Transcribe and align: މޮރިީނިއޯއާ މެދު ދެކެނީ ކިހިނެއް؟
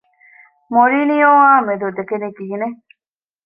މޮރިީނިއޯއާ 0.73 1.49
މެދު 1.67 1.87
ދެކެނީ 1.97 2.27
ކިހިނެއް؟ 2.37 2.79